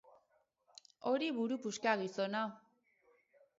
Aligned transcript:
Hori 1.11 1.29
buru 1.37 1.59
puska, 1.67 1.95
gizona! 2.01 2.43